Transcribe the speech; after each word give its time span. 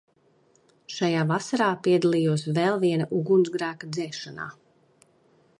Šajā 0.93 1.25
vasarā 1.31 1.67
piedalījos 1.87 2.47
vēl 2.61 2.81
viena 2.87 3.09
ugunsgrēka 3.21 3.95
dzēšanā. 3.95 4.53